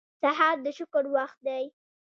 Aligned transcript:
سهار 0.21 0.55
د 0.65 0.67
شکر 0.77 1.03
وخت 1.15 1.37
دی. 1.47 1.63